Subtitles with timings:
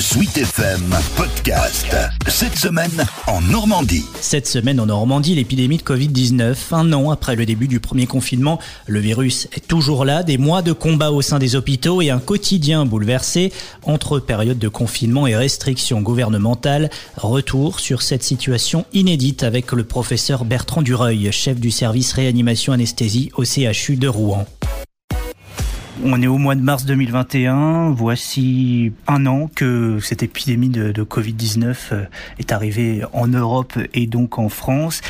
[0.00, 1.94] Suite FM Podcast.
[2.26, 4.06] Cette semaine en Normandie.
[4.22, 6.56] Cette semaine en Normandie, l'épidémie de Covid-19.
[6.72, 10.22] Un an après le début du premier confinement, le virus est toujours là.
[10.22, 13.52] Des mois de combat au sein des hôpitaux et un quotidien bouleversé
[13.82, 16.88] entre période de confinement et restrictions gouvernementales.
[17.18, 23.30] Retour sur cette situation inédite avec le professeur Bertrand Dureuil, chef du service réanimation anesthésie
[23.36, 24.46] au CHU de Rouen.
[26.02, 27.90] On est au mois de mars 2021.
[27.90, 32.04] Voici un an que cette épidémie de, Covid-19 euh,
[32.38, 35.02] est arrivée en Europe et donc en France.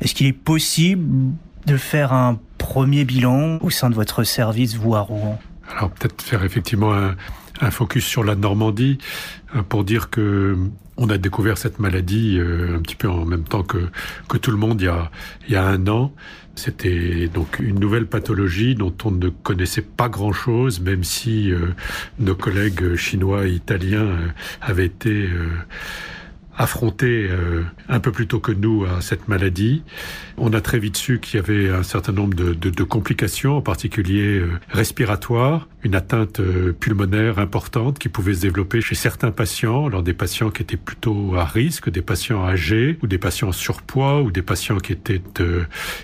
[0.00, 1.32] Est-ce qu'il est possible
[1.66, 5.38] de faire un premier bilan au sein de votre service, à Rouen
[5.76, 7.14] Alors peut-être faire effectivement un,
[7.64, 8.98] un focus sur la Normandie
[9.54, 10.56] euh, pour dire que
[10.96, 13.88] on a découvert cette maladie euh, un petit peu en même temps que,
[14.28, 15.10] que tout le monde il y a,
[15.48, 16.12] il y a un an.
[16.54, 21.74] C'était donc une nouvelle pathologie dont on ne connaissait pas grand-chose, même si euh,
[22.20, 24.06] nos collègues chinois et italiens
[24.60, 25.28] avaient été
[26.56, 29.82] affronté euh, un peu plus tôt que nous à cette maladie.
[30.36, 33.56] On a très vite su qu'il y avait un certain nombre de, de, de complications,
[33.56, 39.30] en particulier euh, respiratoires, une atteinte euh, pulmonaire importante qui pouvait se développer chez certains
[39.30, 43.48] patients, alors des patients qui étaient plutôt à risque, des patients âgés ou des patients
[43.48, 45.22] en surpoids ou des patients qui étaient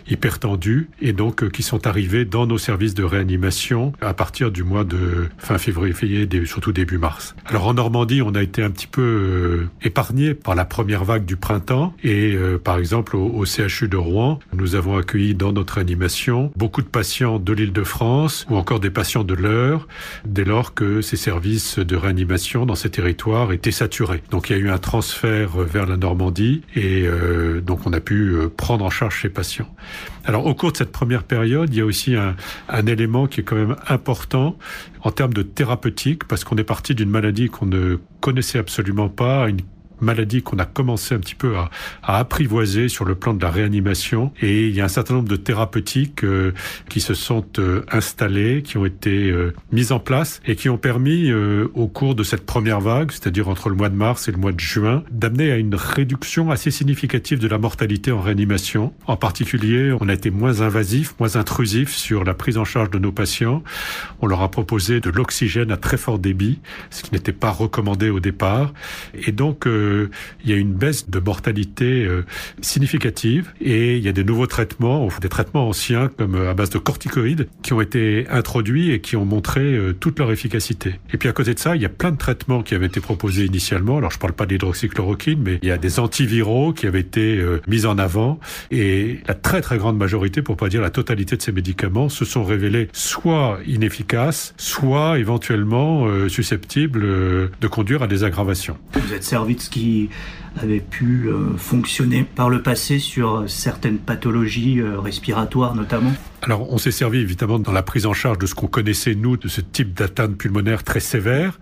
[0.09, 4.85] hypertendus et donc qui sont arrivés dans nos services de réanimation à partir du mois
[4.85, 7.35] de fin février, surtout début mars.
[7.47, 11.37] Alors en Normandie, on a été un petit peu épargné par la première vague du
[11.37, 11.95] printemps.
[12.03, 16.83] Et euh, par exemple, au, CHU de Rouen, nous avons accueilli dans notre animation beaucoup
[16.83, 19.89] de patients de l'île de France ou encore des patients de l'Eure,
[20.25, 24.23] dès lors que ces services de réanimation dans ces territoires étaient saturés.
[24.31, 28.01] Donc il y a eu un transfert vers la Normandie et euh, donc on a
[28.01, 29.69] pu euh, prendre en charge ces patients.
[30.25, 32.37] Alors au cours de cette première période, il y a aussi un,
[32.69, 34.57] un élément qui est quand même important
[35.03, 39.49] en termes de thérapeutique, parce qu'on est parti d'une maladie qu'on ne connaissait absolument pas,
[39.49, 39.61] une
[40.01, 41.71] maladie qu'on a commencé un petit peu à,
[42.03, 44.33] à, apprivoiser sur le plan de la réanimation.
[44.41, 46.53] Et il y a un certain nombre de thérapeutiques euh,
[46.89, 50.79] qui se sont euh, installées, qui ont été euh, mises en place et qui ont
[50.79, 54.39] permis au cours de cette première vague, c'est-à-dire entre le mois de mars et le
[54.39, 58.93] mois de juin, d'amener à une réduction assez significative de la mortalité en réanimation.
[59.07, 62.99] En particulier, on a été moins invasif, moins intrusif sur la prise en charge de
[62.99, 63.63] nos patients.
[64.21, 66.59] On leur a proposé de l'oxygène à très fort débit,
[66.91, 68.73] ce qui n'était pas recommandé au départ.
[69.15, 69.67] Et donc,
[70.45, 72.25] il y a une baisse de mortalité euh,
[72.61, 76.71] significative et il y a des nouveaux traitements, des traitements anciens comme euh, à base
[76.71, 81.01] de corticoïdes qui ont été introduits et qui ont montré euh, toute leur efficacité.
[81.13, 83.01] Et puis à côté de ça, il y a plein de traitements qui avaient été
[83.01, 83.99] proposés initialement.
[83.99, 87.87] Alors je parle pas d'hydroxychloroquine, mais il y a des antiviraux qui avaient été mis
[87.87, 88.39] en avant
[88.71, 92.25] et la très très grande majorité, pour pas dire la totalité de ces médicaments, se
[92.25, 98.77] sont révélés soit inefficaces, soit éventuellement susceptibles de conduire à des aggravations.
[98.95, 100.11] Vous êtes servi de ce qui qui
[100.57, 106.13] avait pu euh, fonctionner par le passé sur certaines pathologies euh, respiratoires notamment
[106.43, 109.37] alors, on s'est servi évidemment dans la prise en charge de ce qu'on connaissait, nous,
[109.37, 111.61] de ce type d'atteinte pulmonaire très sévère.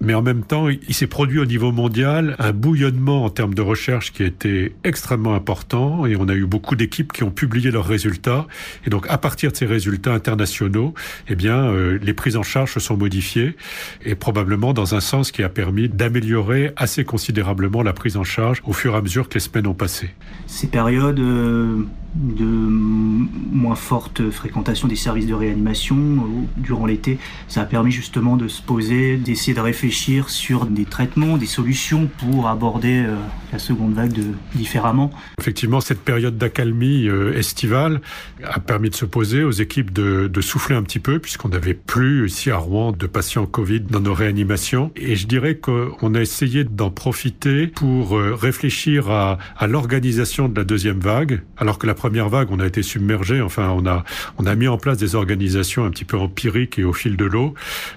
[0.00, 3.62] Mais en même temps, il s'est produit au niveau mondial un bouillonnement en termes de
[3.62, 6.06] recherche qui a été extrêmement important.
[6.06, 8.46] Et on a eu beaucoup d'équipes qui ont publié leurs résultats.
[8.86, 10.94] Et donc, à partir de ces résultats internationaux,
[11.26, 13.56] eh bien, euh, les prises en charge se sont modifiées.
[14.04, 18.29] Et probablement dans un sens qui a permis d'améliorer assez considérablement la prise en charge
[18.64, 20.10] au fur et à mesure que les semaines ont passé.
[20.46, 26.26] Ces périodes euh, de moins forte fréquentation des services de réanimation euh,
[26.56, 31.36] durant l'été, ça a permis justement de se poser, d'essayer de réfléchir sur des traitements,
[31.36, 33.14] des solutions pour aborder euh,
[33.52, 34.18] la seconde vague
[34.54, 35.10] différemment.
[35.38, 38.00] Effectivement, cette période d'accalmie euh, estivale
[38.44, 41.74] a permis de se poser aux équipes de, de souffler un petit peu, puisqu'on n'avait
[41.74, 44.90] plus ici à Rouen de patients Covid dans nos réanimations.
[44.96, 50.64] Et je dirais qu'on a essayé d'en profiter pour réfléchir à, à l'organisation de la
[50.64, 53.42] deuxième vague, alors que la première vague, on a été submergé.
[53.42, 54.04] Enfin, on a,
[54.38, 57.26] on a mis en place des organisations un petit peu empiriques et au fil de
[57.26, 57.52] l'eau.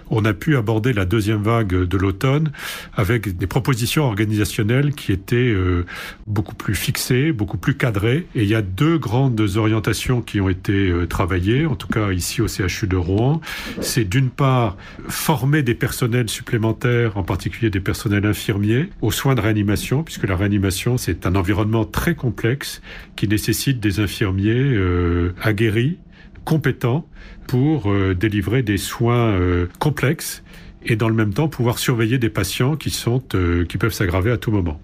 [0.10, 2.52] On a pu aborder la deuxième vague de l'automne
[2.98, 5.86] avec des propositions organisationnelles qui étaient euh,
[6.28, 8.28] beaucoup plus fixées, beaucoup plus cadrées.
[8.36, 12.12] Et il y a deux grandes orientations qui ont été euh, travaillées, en tout cas
[12.12, 13.40] ici au CHU de Rouen.
[13.80, 14.76] C'est d'une part
[15.08, 20.36] former des personnels supplémentaires, en particulier des personnels infirmiers, aux soins de réanimation, puisque la
[20.36, 22.82] réanimation, c'est un environnement très complexe
[23.16, 26.00] qui nécessite des infirmiers euh, aguerris,
[26.46, 27.08] compétents
[27.48, 30.44] pour euh, délivrer des soins euh, complexes
[30.86, 33.20] et dans le même temps pouvoir surveiller des patients qui sont
[33.70, 34.82] qui peuvent s'aggraver à tout moment.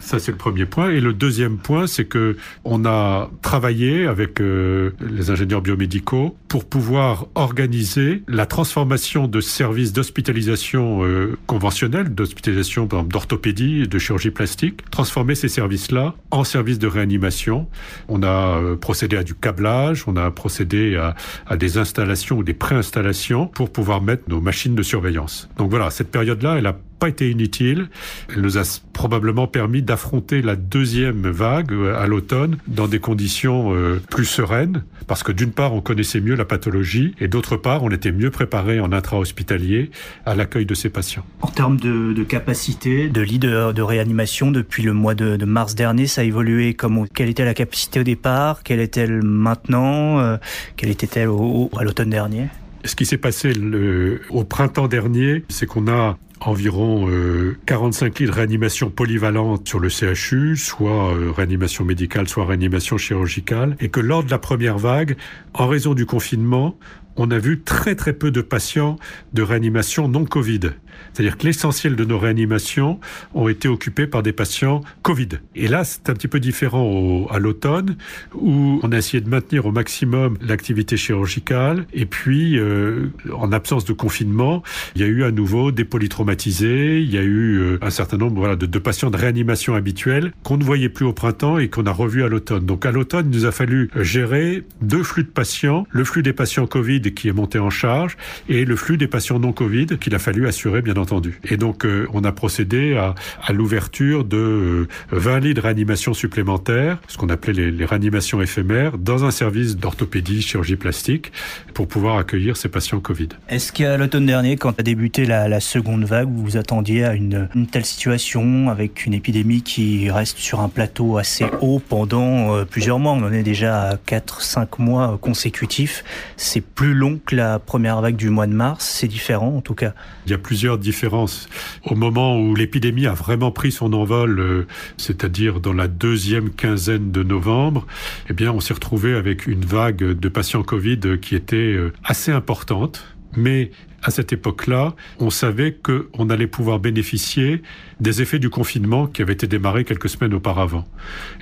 [0.00, 0.90] Ça, c'est le premier point.
[0.90, 6.64] Et le deuxième point, c'est que on a travaillé avec euh, les ingénieurs biomédicaux pour
[6.64, 15.34] pouvoir organiser la transformation de services d'hospitalisation euh, conventionnels, d'hospitalisation d'orthopédie de chirurgie plastique, transformer
[15.34, 17.68] ces services-là en services de réanimation.
[18.08, 21.14] On a euh, procédé à du câblage, on a procédé à,
[21.46, 25.48] à des installations ou des préinstallations pour pouvoir mettre nos machines de surveillance.
[25.58, 27.88] Donc voilà, cette période-là, elle a pas été inutile.
[28.28, 33.74] Elle nous a probablement permis d'affronter la deuxième vague euh, à l'automne dans des conditions
[33.74, 37.82] euh, plus sereines, parce que d'une part, on connaissait mieux la pathologie, et d'autre part,
[37.82, 39.90] on était mieux préparé en intra-hospitalier
[40.26, 41.24] à l'accueil de ces patients.
[41.40, 45.44] En termes de, de capacité, de lit de, de, réanimation, depuis le mois de, de,
[45.46, 50.20] mars dernier, ça a évolué comment Quelle était la capacité au départ Quelle est-elle maintenant
[50.20, 50.36] euh,
[50.76, 51.30] Quelle était-elle
[51.78, 52.48] à l'automne dernier?
[52.84, 58.26] Ce qui s'est passé le, au printemps dernier, c'est qu'on a environ euh, 45 lits
[58.26, 64.00] de réanimation polyvalente sur le CHU, soit euh, réanimation médicale, soit réanimation chirurgicale, et que
[64.00, 65.16] lors de la première vague,
[65.54, 66.76] en raison du confinement,
[67.16, 68.96] on a vu très très peu de patients
[69.34, 70.70] de réanimation non Covid.
[71.12, 73.00] C'est-à-dire que l'essentiel de nos réanimations
[73.34, 75.28] ont été occupés par des patients Covid.
[75.54, 77.96] Et là, c'est un petit peu différent au, à l'automne,
[78.34, 81.86] où on a essayé de maintenir au maximum l'activité chirurgicale.
[81.92, 84.62] Et puis, euh, en absence de confinement,
[84.94, 85.84] il y a eu à nouveau des
[86.32, 90.64] il y a eu euh, un certain nombre de, patients de réanimation habituels qu'on ne
[90.64, 92.64] voyait plus au printemps et qu'on a revu à l'automne.
[92.66, 96.32] Donc à l'automne, il nous a fallu gérer deux flux de patients, le flux des
[96.32, 98.16] patients Covid qui est monté en charge
[98.48, 101.40] et le flux des patients non Covid qu'il a fallu assurer bien entendu.
[101.44, 103.14] Et donc euh, on a procédé à,
[103.52, 109.24] l'ouverture de euh, 20 lits de réanimation supplémentaires, ce qu'on appelait les, réanimations éphémères, dans
[109.24, 111.32] un service d'orthopédie, chirurgie plastique,
[111.74, 113.28] pour pouvoir accueillir ces patients Covid.
[113.48, 117.48] Est-ce qu'à l'automne dernier, quand a débuté la, seconde vague, vous vous attendiez à une,
[117.70, 122.98] telle situation avec une épidémie qui reste sur un plateau assez haut pendant euh, plusieurs
[122.98, 126.04] mois On en est déjà à 4-5 mois consécutifs.
[126.36, 129.74] C'est plus long que la première vague du mois de mars, c'est différent en tout
[129.74, 129.94] cas.
[130.26, 131.48] Il y a plusieurs différences.
[131.84, 137.10] Au moment où l'épidémie a vraiment pris son envol, euh, c'est-à-dire dans la deuxième quinzaine
[137.10, 137.86] de novembre,
[138.28, 142.32] eh bien on s'est retrouvé avec une vague de patients Covid qui était euh, assez
[142.32, 143.04] importante,
[143.36, 143.70] mais
[144.02, 147.62] à cette époque-là, on savait qu'on allait pouvoir bénéficier
[148.00, 150.86] des effets du confinement qui avait été démarré quelques semaines auparavant.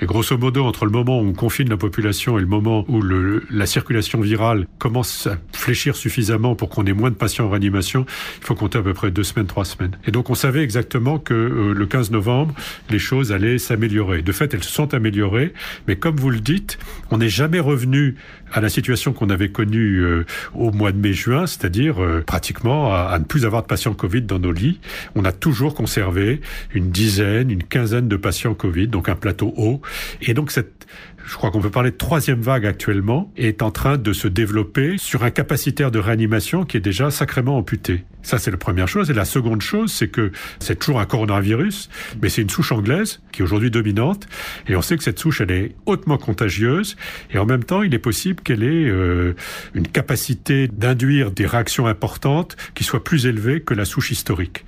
[0.00, 3.00] Et grosso modo, entre le moment où on confine la population et le moment où
[3.00, 7.50] le, la circulation virale commence à fléchir suffisamment pour qu'on ait moins de patients en
[7.50, 8.06] réanimation,
[8.40, 9.96] il faut compter à peu près deux semaines, trois semaines.
[10.06, 12.55] Et donc on savait exactement que euh, le 15 novembre,
[12.90, 14.22] les choses allaient s'améliorer.
[14.22, 15.52] De fait, elles se sont améliorées,
[15.87, 16.78] mais comme vous le dites,
[17.10, 18.16] on n'est jamais revenu
[18.52, 20.25] à la situation qu'on avait connue euh,
[20.55, 22.48] au mois de mai-juin, c'est-à-dire euh, pratiquement
[22.93, 24.81] à, à ne plus avoir de patients Covid dans nos lits.
[25.15, 26.41] On a toujours conservé
[26.73, 29.81] une dizaine, une quinzaine de patients Covid, donc un plateau haut.
[30.23, 30.87] Et donc cette
[31.29, 34.97] je crois qu'on peut parler de troisième vague actuellement, est en train de se développer
[34.97, 38.05] sur un capacitaire de réanimation qui est déjà sacrément amputé.
[38.29, 39.09] Ça, c'est la première chose.
[39.09, 41.89] Et la seconde chose, c'est que c'est toujours un coronavirus,
[42.21, 44.27] mais c'est une souche anglaise qui est aujourd'hui dominante.
[44.69, 46.99] Et on sait que cette souche, elle est hautement contagieuse.
[47.31, 49.35] Et en même temps, il est possible qu'elle ait euh,
[49.73, 54.67] une capacité d'induire des réactions importantes qui soient plus élevées que la souche historique.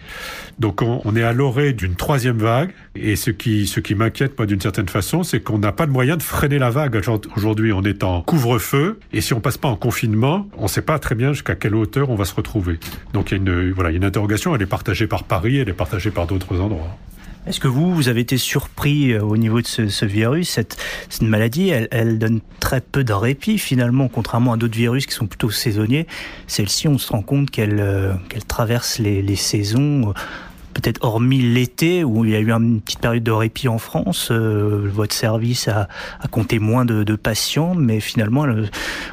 [0.59, 2.71] Donc, on, est à l'orée d'une troisième vague.
[2.95, 5.91] Et ce qui, ce qui m'inquiète, moi, d'une certaine façon, c'est qu'on n'a pas de
[5.91, 6.99] moyen de freiner la vague.
[7.37, 9.01] Aujourd'hui, on est en couvre-feu.
[9.13, 11.75] Et si on passe pas en confinement, on ne sait pas très bien jusqu'à quelle
[11.75, 12.79] hauteur on va se retrouver.
[13.13, 13.33] Donc,
[13.75, 14.55] voilà, une interrogation.
[14.55, 16.97] Elle est partagée par Paris, elle est partagée par d'autres endroits.
[17.47, 20.77] Est-ce que vous, vous avez été surpris au niveau de ce, virus cette,
[21.23, 25.51] maladie, elle, donne très peu de répit finalement, contrairement à d'autres virus qui sont plutôt
[25.51, 26.07] saisonniers.
[26.47, 28.13] Celle-ci, on se rend compte qu'elle euh,
[28.47, 30.13] traverse les, saisons
[30.75, 34.29] peut-être hormis l'été où il y a eu une petite période de répit en France,
[34.31, 35.89] euh, votre service a,
[36.31, 38.47] compté moins de, patients, mais finalement,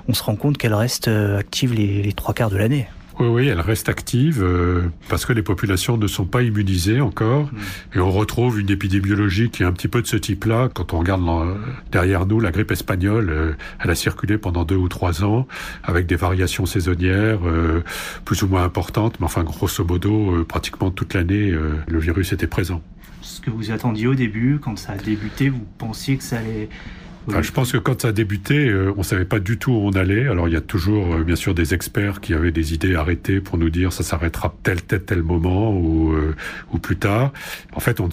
[0.10, 2.88] on se rend compte qu'elle reste active les trois quarts de l'année.
[3.20, 7.46] Oui, oui, elle reste active euh, parce que les populations ne sont pas immunisées encore.
[7.46, 7.58] Mmh.
[7.96, 10.70] Et on retrouve une épidémiologie qui est un petit peu de ce type-là.
[10.74, 11.24] Quand on regarde
[11.92, 15.48] derrière nous, la grippe espagnole, euh, elle a circulé pendant deux ou trois ans
[15.84, 17.84] avec des variations saisonnières euh,
[18.26, 19.20] plus ou moins importantes.
[19.20, 22.82] Mais enfin, grosso modo, euh, pratiquement toute l'année, euh, le virus était présent.
[23.22, 26.70] Ce que vous attendiez au début, quand ça a débuté, vous pensiez que ça allait
[27.28, 29.88] Enfin, je pense que quand ça a débuté, euh, on savait pas du tout où
[29.88, 30.28] on allait.
[30.28, 33.42] Alors il y a toujours, euh, bien sûr, des experts qui avaient des idées arrêtées
[33.42, 36.36] pour nous dire ça s'arrêtera tel tel tel moment ou euh,
[36.72, 37.34] ou plus tard.
[37.74, 38.08] En fait, on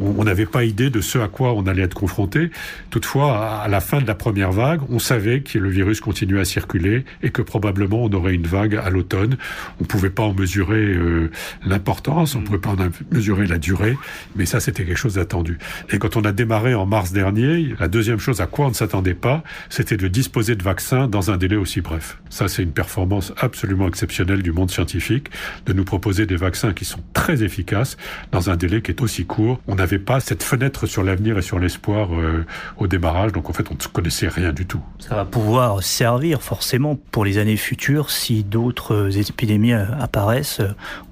[0.00, 2.50] on n'avait pas idée de ce à quoi on allait être confronté.
[2.90, 6.44] Toutefois, à la fin de la première vague, on savait que le virus continuait à
[6.44, 9.36] circuler et que probablement on aurait une vague à l'automne.
[9.80, 11.30] On ne pouvait pas en mesurer euh,
[11.64, 12.76] l'importance, on ne pouvait pas en
[13.12, 13.96] mesurer la durée,
[14.34, 15.58] mais ça c'était quelque chose d'attendu.
[15.90, 18.74] Et quand on a démarré en mars dernier, la deuxième chose à quoi on ne
[18.74, 22.18] s'attendait pas, c'était de disposer de vaccins dans un délai aussi bref.
[22.30, 25.28] Ça c'est une performance absolument exceptionnelle du monde scientifique,
[25.66, 27.96] de nous proposer des vaccins qui sont très efficaces
[28.32, 29.35] dans un délai qui est aussi court.
[29.38, 32.44] On n'avait pas cette fenêtre sur l'avenir et sur l'espoir euh,
[32.78, 34.80] au démarrage, donc en fait on ne connaissait rien du tout.
[34.98, 40.62] Ça va pouvoir servir forcément pour les années futures si d'autres épidémies euh, apparaissent.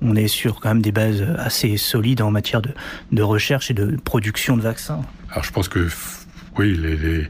[0.02, 2.70] On est sur quand même des bases assez solides en matière de,
[3.12, 5.02] de recherche et de production de vaccins.
[5.30, 5.88] Alors je pense que
[6.58, 7.28] oui, les, les...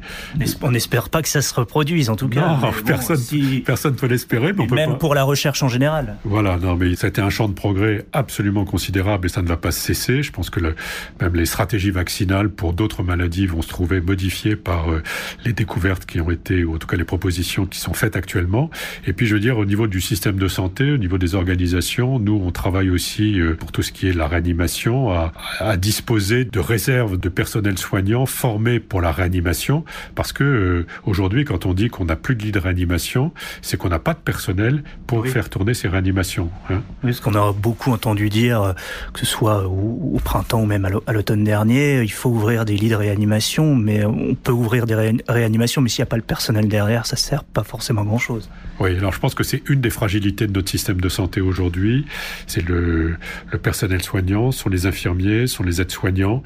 [0.62, 2.58] On n'espère pas que ça se reproduise, en tout cas.
[2.60, 4.52] Non, personne ne personne peut l'espérer.
[4.52, 6.16] Même pour la recherche en général.
[6.24, 9.48] Voilà, non, mais ça a été un champ de progrès absolument considérable et ça ne
[9.48, 10.22] va pas cesser.
[10.22, 10.74] Je pense que le,
[11.20, 15.02] même les stratégies vaccinales pour d'autres maladies vont se trouver modifiées par euh,
[15.44, 18.70] les découvertes qui ont été, ou en tout cas les propositions qui sont faites actuellement.
[19.06, 22.18] Et puis, je veux dire, au niveau du système de santé, au niveau des organisations,
[22.18, 26.44] nous, on travaille aussi euh, pour tout ce qui est la réanimation, à, à disposer
[26.44, 31.74] de réserves de personnel soignant formés pour la réanimation, parce que euh, aujourd'hui, quand on
[31.74, 35.26] dit qu'on n'a plus de lit de réanimation, c'est qu'on n'a pas de personnel pour
[35.26, 36.50] faire tourner ces réanimations.
[36.70, 36.82] Hein.
[37.02, 38.72] Oui, ce qu'on a beaucoup entendu dire, euh,
[39.12, 42.88] que ce soit au, printemps ou même à l'automne dernier, il faut ouvrir des lits
[42.88, 46.68] de réanimation, mais on peut ouvrir des réanimations, mais s'il n'y a pas le personnel
[46.68, 48.48] derrière, ça sert pas forcément à grand chose.
[48.80, 52.06] Oui, alors je pense que c'est une des fragilités de notre système de santé aujourd'hui.
[52.46, 53.16] C'est le,
[53.50, 56.42] le personnel soignant, sont les infirmiers, sont les aides-soignants.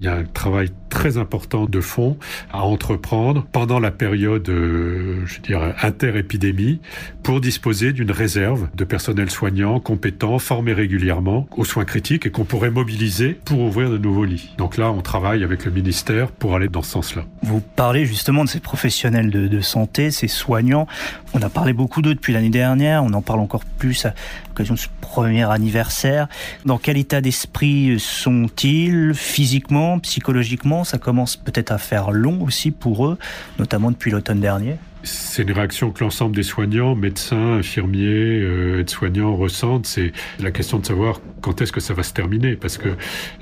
[0.00, 2.07] Il y a un travail très important de fond
[2.52, 5.38] à entreprendre pendant la période, euh, je
[5.82, 6.80] interépidémie,
[7.22, 12.44] pour disposer d'une réserve de personnel soignant compétent, formé régulièrement aux soins critiques et qu'on
[12.44, 14.54] pourrait mobiliser pour ouvrir de nouveaux lits.
[14.58, 17.24] Donc là, on travaille avec le ministère pour aller dans ce sens-là.
[17.42, 20.86] Vous parlez justement de ces professionnels de, de santé, ces soignants.
[21.34, 24.14] On a parlé beaucoup d'eux depuis l'année dernière, on en parle encore plus à
[24.48, 26.28] l'occasion de ce premier anniversaire.
[26.64, 29.12] Dans quel état d'esprit sont-ils?
[29.14, 33.18] Physiquement, psychologiquement Ça commence peut-être à faire long aussi pour eux,
[33.58, 34.78] notamment depuis l'automne dernier
[35.08, 39.86] c'est une réaction que l'ensemble des soignants, médecins, infirmiers, euh, aides-soignants ressentent.
[39.86, 42.56] C'est la question de savoir quand est-ce que ça va se terminer.
[42.56, 42.90] Parce que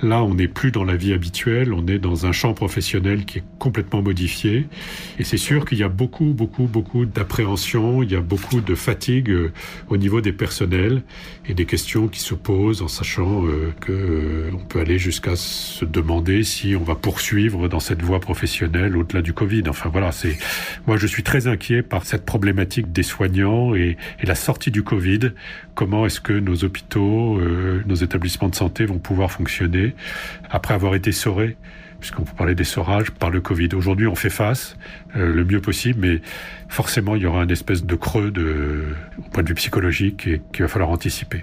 [0.03, 3.39] là, on n'est plus dans la vie habituelle, on est dans un champ professionnel qui
[3.39, 4.67] est complètement modifié.
[5.19, 8.75] Et c'est sûr qu'il y a beaucoup, beaucoup, beaucoup d'appréhension, il y a beaucoup de
[8.75, 9.53] fatigue euh,
[9.89, 11.03] au niveau des personnels
[11.49, 15.37] et des questions qui se posent en sachant euh, que euh, on peut aller jusqu'à
[15.37, 19.65] se demander si on va poursuivre dans cette voie professionnelle au-delà du Covid.
[19.69, 20.37] Enfin voilà, c'est
[20.87, 21.56] moi je suis très inquiet
[21.89, 25.33] par cette problématique des soignants et, la sortie du Covid.
[25.75, 29.95] Comment est-ce que nos hôpitaux, euh, nos établissements de santé vont pouvoir fonctionner
[30.51, 31.57] après avoir été saurés
[32.01, 33.71] puisqu'on parler d'essorage par le Covid?
[33.75, 34.77] Aujourd'hui, on fait face
[35.17, 36.21] euh, le mieux possible, mais
[36.69, 38.33] forcément, il y aura un espèce de creux
[39.19, 41.43] au point de vue psychologique qu'il va falloir anticiper.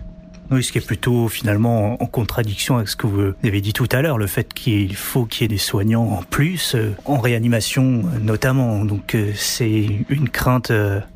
[0.53, 3.89] Oui, ce qui est plutôt finalement en contradiction avec ce que vous avez dit tout
[3.91, 7.17] à l'heure, le fait qu'il faut qu'il y ait des soignants en plus, euh, en
[7.17, 8.85] réanimation notamment.
[8.85, 10.71] Donc euh, c'est une crainte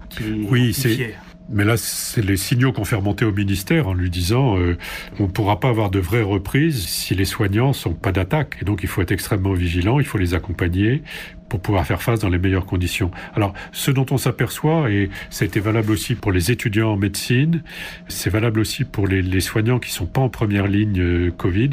[0.09, 1.15] qui oui, c'est
[1.49, 4.77] mais là, c'est les signaux qu'on fait remonter au ministère en lui disant euh,
[5.19, 8.57] on ne pourra pas avoir de vraies reprises si les soignants sont pas d'attaque.
[8.61, 11.03] Et donc, il faut être extrêmement vigilant, il faut les accompagner
[11.47, 13.11] pour pouvoir faire face dans les meilleures conditions.
[13.33, 16.97] Alors, ce dont on s'aperçoit, et ça a été valable aussi pour les étudiants en
[16.97, 17.63] médecine,
[18.09, 21.71] c'est valable aussi pour les, les, soignants qui sont pas en première ligne euh, Covid,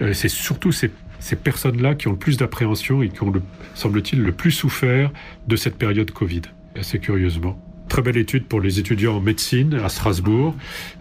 [0.00, 3.32] euh, c'est surtout ces ces personnes-là qui ont le plus d'appréhension et qui ont,
[3.74, 5.12] semble-t-il, le plus souffert
[5.46, 6.42] de cette période Covid,
[6.74, 7.60] assez curieusement.
[7.90, 10.54] Très belle étude pour les étudiants en médecine à Strasbourg.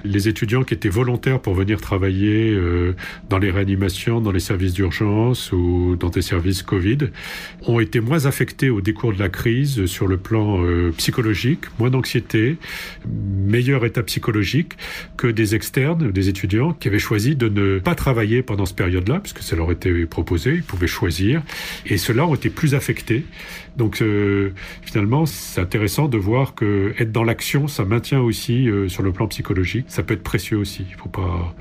[0.03, 2.95] Les étudiants qui étaient volontaires pour venir travailler euh,
[3.29, 6.97] dans les réanimations, dans les services d'urgence ou dans des services Covid
[7.67, 11.91] ont été moins affectés au décours de la crise sur le plan euh, psychologique, moins
[11.91, 12.57] d'anxiété,
[13.07, 14.73] meilleur état psychologique
[15.15, 19.19] que des externes, des étudiants qui avaient choisi de ne pas travailler pendant cette période-là,
[19.19, 21.43] puisque ça leur était proposé, ils pouvaient choisir,
[21.85, 23.25] et ceux-là ont été plus affectés.
[23.77, 28.87] Donc euh, finalement, c'est intéressant de voir que être dans l'action, ça maintient aussi euh,
[28.87, 29.85] sur le plan psychologique.
[29.87, 30.85] Ça peut être précieux aussi.
[30.89, 31.55] Il ne faut pas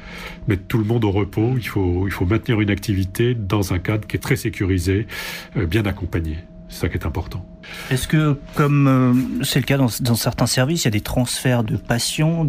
[0.46, 1.54] mettre tout le monde au repos.
[1.56, 5.06] Il faut, il faut maintenir une activité dans un cadre qui est très sécurisé,
[5.56, 6.38] euh, bien accompagné.
[6.68, 7.44] C'est ça qui est important.
[7.90, 11.64] Est-ce que, comme euh, c'est le cas dans, certains services, il y a des transferts
[11.64, 12.46] de patients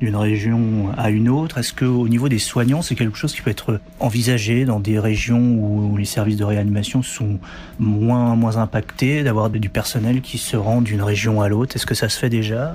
[0.00, 1.58] d'une région à une autre?
[1.58, 5.40] Est-ce qu'au niveau des soignants, c'est quelque chose qui peut être envisagé dans des régions
[5.40, 7.38] où, les services de réanimation sont
[7.78, 11.74] moins, moins impactés, d'avoir du personnel qui se rend d'une région à l'autre?
[11.76, 12.72] Est-ce que ça se fait déjà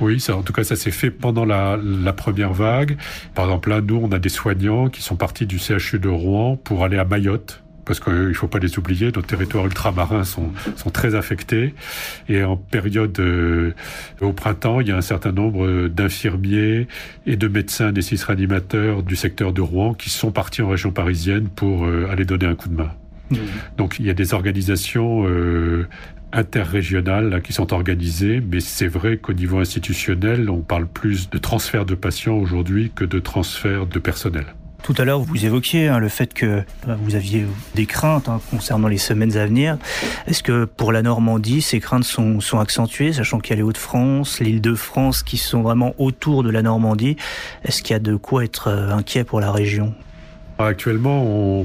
[0.00, 2.98] Oui, ça, en tout cas, ça s'est fait pendant la, la, première vague.
[3.34, 6.56] Par exemple, là, nous, on a des soignants qui sont partis du CHU de Rouen
[6.56, 10.52] pour aller à Mayotte parce qu'il ne faut pas les oublier, nos territoires ultramarins sont,
[10.76, 11.74] sont très affectés.
[12.28, 13.74] Et en période euh,
[14.20, 16.88] au printemps, il y a un certain nombre d'infirmiers
[17.26, 20.90] et de médecins des six réanimateurs du secteur de Rouen qui sont partis en région
[20.90, 22.90] parisienne pour euh, aller donner un coup de main.
[23.30, 23.36] Mmh.
[23.76, 25.88] Donc il y a des organisations euh,
[26.32, 31.38] interrégionales là, qui sont organisées, mais c'est vrai qu'au niveau institutionnel, on parle plus de
[31.38, 34.46] transfert de patients aujourd'hui que de transfert de personnel.
[34.84, 38.38] Tout à l'heure, vous évoquiez hein, le fait que bah, vous aviez des craintes hein,
[38.50, 39.78] concernant les semaines à venir.
[40.26, 44.40] Est-ce que pour la Normandie, ces craintes sont, accentuées, sachant qu'il y a les Hauts-de-France,
[44.40, 47.16] l'île de France qui sont vraiment autour de la Normandie?
[47.64, 49.94] Est-ce qu'il y a de quoi être euh, inquiet pour la région?
[50.58, 51.24] Actuellement,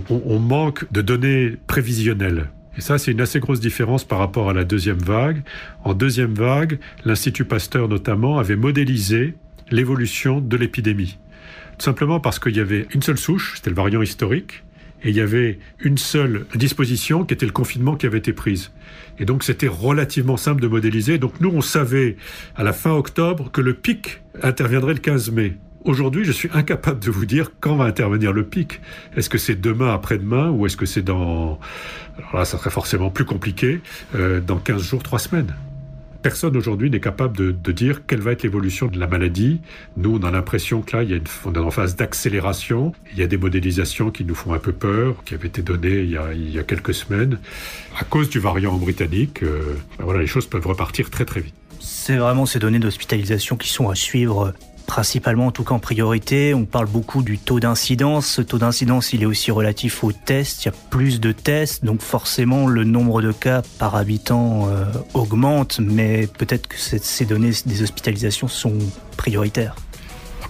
[0.09, 2.47] on manque de données prévisionnelles.
[2.77, 5.43] Et ça, c'est une assez grosse différence par rapport à la deuxième vague.
[5.83, 9.35] En deuxième vague, l'Institut Pasteur notamment avait modélisé
[9.71, 11.17] l'évolution de l'épidémie
[11.81, 14.63] simplement parce qu'il y avait une seule souche, c'était le variant historique,
[15.03, 18.71] et il y avait une seule disposition qui était le confinement qui avait été prise.
[19.17, 21.17] Et donc c'était relativement simple de modéliser.
[21.17, 22.17] Donc nous, on savait
[22.55, 25.57] à la fin octobre que le pic interviendrait le 15 mai.
[25.85, 28.81] Aujourd'hui, je suis incapable de vous dire quand va intervenir le pic.
[29.15, 31.59] Est-ce que c'est demain, après-demain, ou est-ce que c'est dans...
[32.17, 33.79] Alors là, ça serait forcément plus compliqué,
[34.15, 35.55] euh, dans 15 jours, 3 semaines?
[36.21, 39.61] Personne aujourd'hui n'est capable de, dire quelle va être l'évolution de la maladie.
[39.95, 42.93] Nous, on a l'impression que là, il y a une, on est en phase d'accélération.
[43.13, 45.99] Il y a des modélisations qui nous font un peu peur, qui avaient été données
[45.99, 46.11] il
[46.51, 47.39] y a, quelques semaines.
[47.97, 51.55] À cause du variant britannique, euh, voilà, les choses peuvent repartir très très vite.
[51.79, 54.53] C'est vraiment ces données d'hospitalisation qui sont à suivre
[54.89, 56.55] principalement en tout cas en priorité.
[56.55, 58.25] On parle beaucoup du taux d'incidence.
[58.25, 60.65] Ce taux d'incidence, il est aussi relatif aux tests.
[60.65, 64.85] Il y a plus de tests, donc forcément le nombre de cas par habitant euh,
[65.13, 68.79] augmente, mais peut-être que ces données des hospitalisations sont
[69.15, 69.75] prioritaires.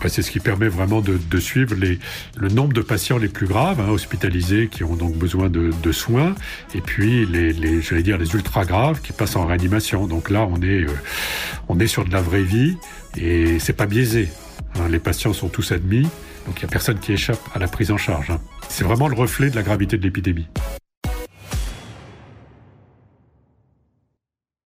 [0.08, 3.90] C'est ce qui permet vraiment de, suivre le nombre de patients les plus graves, hein,
[3.90, 6.36] hospitalisés, qui ont donc besoin de, soins,
[6.74, 10.08] et puis les, les j'allais dire, les ultra graves qui passent en réanimation.
[10.08, 10.98] Donc là, on est, euh,
[11.68, 12.78] on est sur de la vraie vie,
[13.18, 14.30] et c'est pas biaisé.
[14.76, 14.88] Hein.
[14.90, 16.04] les patients sont tous admis,
[16.46, 18.32] donc il n'y a personne qui échappe à la prise en charge.
[18.32, 18.40] Hein.
[18.68, 20.48] C'est vraiment le reflet de la gravité de l'épidémie.